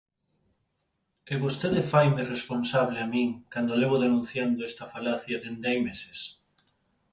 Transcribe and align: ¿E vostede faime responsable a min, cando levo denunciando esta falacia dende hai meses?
¿E 1.31 1.35
vostede 1.43 1.81
faime 1.91 2.21
responsable 2.35 2.97
a 3.01 3.07
min, 3.13 3.29
cando 3.53 3.79
levo 3.81 4.01
denunciando 4.05 4.67
esta 4.69 4.85
falacia 4.93 5.41
dende 5.43 5.65
hai 5.69 5.79
meses? 5.87 6.19